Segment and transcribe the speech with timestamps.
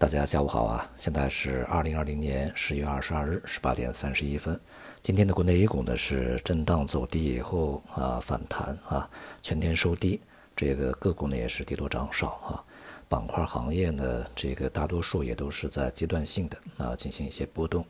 [0.00, 0.90] 大家下午好啊！
[0.96, 4.58] 现在是二零二零年十月二十二日十八点三十一分。
[5.02, 9.06] 今天的国内 A 股呢是震荡走低以后啊反弹啊，
[9.42, 10.18] 全天收低。
[10.56, 12.64] 这个个股呢也是跌多涨少啊。
[13.10, 17.84] 板块行业呢，这个大多数也都是在阶段性的啊进行一些波动。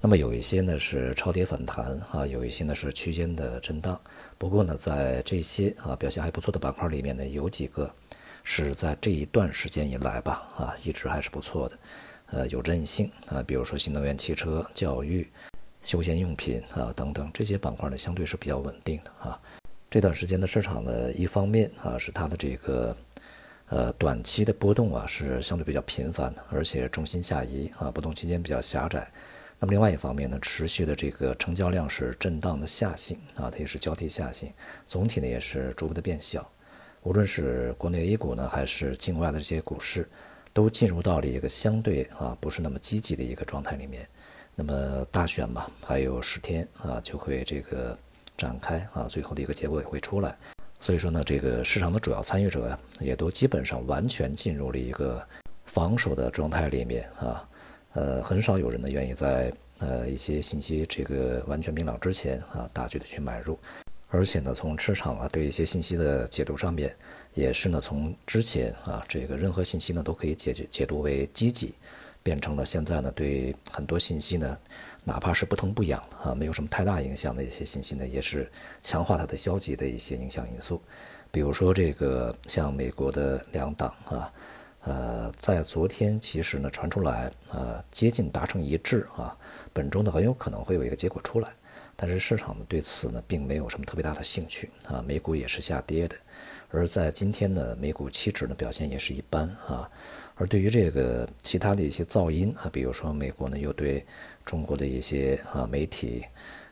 [0.00, 3.98] 那么有一些呢是超跌反弹啊，有一些呢是区间的震荡。
[4.36, 7.88] 不过呢，在这些啊表现还不错的板块里面呢，有几个。
[8.44, 11.78] 是在这一段时间以来吧，啊，一直还是不错的，
[12.26, 15.26] 呃，有韧性啊，比如说新能源汽车、教育、
[15.82, 19.40] 休闲用品啊等等这些板块呢，相对是比较稳定的啊。
[19.90, 22.96] 这段时间的市场呢，一方面啊是它的这个
[23.68, 29.10] 呃短期的波动啊是相对比较频繁的，而且重心下移啊，波动区间比较狭窄。
[29.58, 34.52] 那么另外一方面呢，持续的这个成交量是震荡的下行啊，它也是交替下行，
[34.84, 36.46] 总体呢也是逐步的变小。
[37.04, 40.08] 无论是国内 A 股呢，还是境外的这些股市，
[40.54, 44.08] 都进入到了一个相对啊不是那么积极的一个状态里面。
[44.54, 47.96] 那么大选嘛，还有十天啊就会这个
[48.38, 50.34] 展开啊，最后的一个结果也会出来。
[50.80, 55.22] 所以说呢，这个市场的主要参与者呀，也都基本上完全进入了一个
[55.66, 57.46] 防守的状态里面啊。
[57.92, 63.58] 呃，很少有人呢愿意在呃一些信息这个完全明朗之前啊大举的去买入。
[64.14, 66.94] 而且呢，从市场啊对一些信息的解读上面，
[67.34, 71.74] 也是呢从之前啊这个任何信息呢都可以解解读为积极，
[72.22, 74.56] 变成了现在呢对很多信息呢，
[75.02, 78.48] 哪怕是不疼不痒啊没有什么太大影响的一些信息呢，也是
[78.82, 80.80] 强化它的消极的一些影响因素。
[81.32, 84.32] 比如说这个像美国的两党啊，
[84.82, 89.36] 呃在昨天其实呢传出来呃接近达成一致啊，
[89.72, 91.48] 本周呢很有可能会有一个结果出来。
[91.96, 96.16] 但是市场呢对此呢并没有什么特别大的兴趣啊，美股也是下跌的，
[96.70, 99.88] 而在今天呢，美股期指的表现也是一般啊。
[100.34, 104.04] 而对于这个其他的一些噪音啊，比如说美国呢又对
[104.44, 106.24] 中国的一些啊媒体，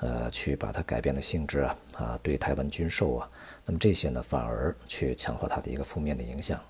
[0.00, 3.30] 呃，去把它改变了性质啊啊，对台湾军售啊，
[3.64, 6.60] 那么这些呢反而去强化它的一个负面的影响。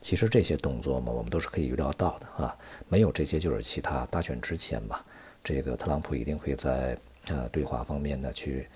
[0.00, 2.56] 其实这些动作嘛，我们都是可以预料到的啊，
[2.88, 4.06] 没有这些就是其他。
[4.06, 5.04] 大选之前吧，
[5.42, 6.96] 这个特朗普一定会在。
[7.34, 8.68] 啊，对华方面呢，去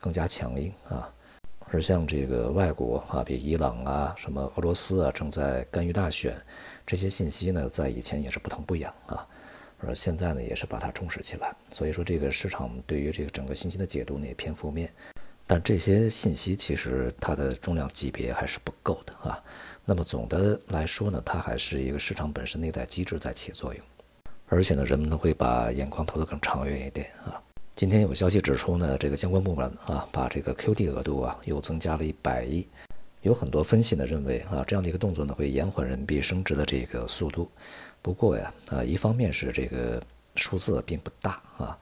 [0.00, 1.12] 更加强硬啊，
[1.70, 6.36] 而像这个外国啊，比伊朗啊、什么俄罗斯啊，正在干预大选，
[6.86, 9.26] 这些信息呢，在以前也是不疼不痒啊，
[9.78, 11.54] 而现在呢，也是把它重视起来。
[11.70, 14.92] 所以说，这个市场对于这个整个信息的解读呢，也偏负面。
[15.50, 19.42] 但这些信息其实它的重量级别还是不够的啊。
[19.84, 23.82] 那么总的来说呢，它还是一个市场本身内在机制在起作用，
[24.48, 27.40] 而且呢，人们呢会把眼光投得更长远一点啊。
[27.78, 32.66] 今天有消息指出呢，这个相关部门啊，把这个 QD 额度啊又增加了一百亿。
[33.22, 37.48] 有很多分析呢认为啊，这样的一个动作呢会延缓人民币升值的这个速度。
[38.02, 40.02] 不过呀，啊，一方面是这个
[40.34, 41.78] 数字并不大啊，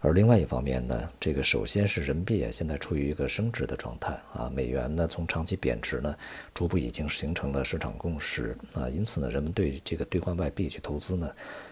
[0.00, 6.12] 而另外一方面呢，这个首先是人民币现在处于一个升值的状态啊，美元呢从长期贬值呢，
[6.54, 11.30] 逐步已经形成了市场共识啊，因此呢，人们对这个兑换外币去投资呢，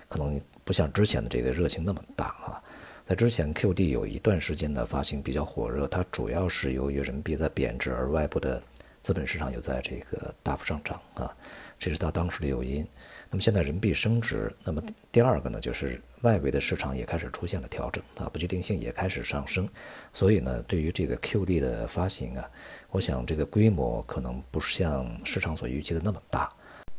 [0.08, 2.62] 可能不像之前的这个热情那么大啊。
[3.06, 8.62] 在之前，QD 有一段时间的发行比较火热，它主要是由于人民币在贬值，而外部的
[9.02, 11.30] 资本市场又在这个大幅上涨啊，
[11.78, 12.86] 这是它当时的诱因。
[13.28, 14.82] 那么现在人民币升值，那么
[15.12, 19.68] 第二个呢，就是外围的市场也开始出现了调整啊，不确定性也开始上升，
[20.10, 22.50] 所以呢，对于这个 QD 的发行啊，
[22.88, 26.48] 我想这个规模可能不像市场所预期的那么大，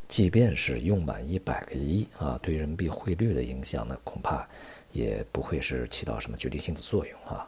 [0.08, 4.48] 即便是用满一百个亿啊，对人民币汇率的影响呢，恐怕。
[4.94, 7.46] 也不会是起到什么决定性的作用啊，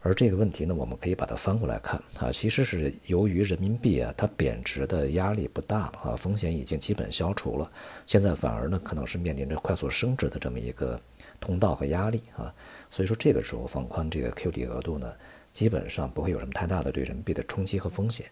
[0.00, 7.68] 而这个问题呢，我们可以把它翻过来看啊，其实是由于人民币啊它贬值的压力不大啊，风险已经基本消除了，
[8.06, 11.00] 现在反而呢可能是面临着快速升值的这么一个
[11.40, 12.54] 通道和压力啊，
[12.90, 15.12] 所以说这个时候放宽这个 QD 额度呢，
[15.50, 18.24] 基本上不会有什么太大的对人民币的冲击和风险，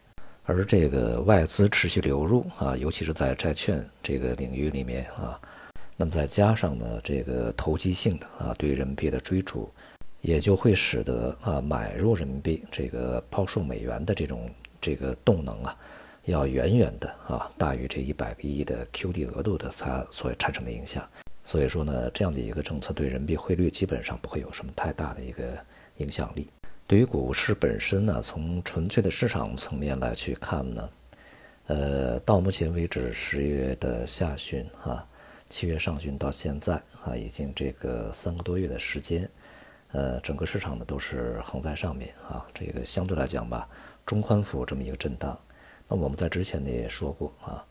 [0.44, 5.40] 而这个外资持续流入啊，尤其是在债券这个领域里面啊。
[5.96, 9.70] 那么再加上呢，这个投机性的啊，对人民币的追逐，
[10.20, 14.50] 也就会使得啊买入人民币这个抛售美元的这种
[14.80, 15.76] 这个动能啊，
[16.24, 21.08] 要远远的啊大于这一百个亿的 QD 额度的它所产生的影响。
[21.44, 25.42] 所以说呢，这样的一个政策对人民币汇率基本上不会有什么太大的一个
[25.98, 26.48] 影响力。
[26.92, 30.90] 对于股市本身呢，从纯粹的市场层面来去看呢，
[31.68, 35.02] 呃，到目前为止十月的下旬啊。
[35.48, 39.26] 七月上旬到现在啊，已经这个三个多月的时间，
[39.92, 43.66] 呃，整个市场呢都是横在上面啊，这个相对来讲吧，
[44.04, 45.40] 中宽幅这么一个震荡。
[45.88, 47.64] 那我们在之前呢也说过啊，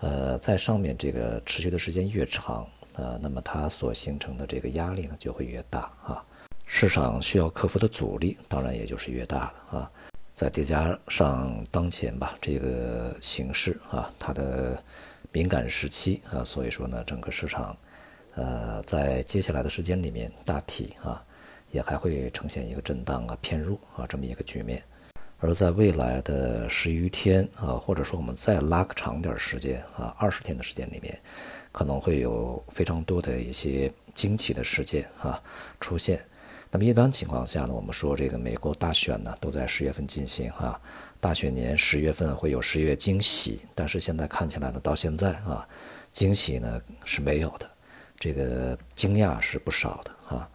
[0.00, 6.22] 呃，在上面这个持续的时间越长，呃，那么它所形成的这个压力呢就会越大啊。
[6.70, 9.90] 市场需要克服的阻力当然也就是越大了啊。
[10.34, 14.80] 再叠加上当前吧这个形势啊，它的
[15.32, 17.76] 敏感时期啊，所以说呢，整个市场
[18.34, 21.20] 呃在接下来的时间里面大体啊
[21.72, 24.80] 也还会呈现一个震荡啊偏弱啊这么一个局面。
[25.40, 31.18] 而在未来的十余天啊，或者说我们再拉个长点时间啊，二十天的时间里面，
[31.72, 35.42] 可能会有非常多的一些惊奇的事件啊
[35.80, 36.20] 出现。
[36.70, 40.78] 那么一般情况下呢，我们说这个美国大选呢都在十月份进行啊，
[41.18, 45.66] 大选年十月份会有十月惊喜，但是现在看起来呢，到现在啊，
[46.12, 47.70] 惊喜呢是没有的，
[48.18, 50.48] 这个惊讶是不少的啊。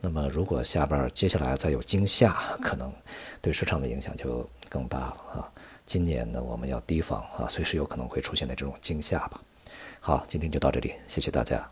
[0.00, 2.32] 那么，如果下边接下来再有惊吓，
[2.62, 2.92] 可能
[3.40, 5.52] 对市场的影响就更大了啊。
[5.86, 9.40] 今年呢，我们要提防啊，随时有可能会出现的这种惊吓吧。
[10.00, 11.70] 好，今天就到这里，谢谢大家。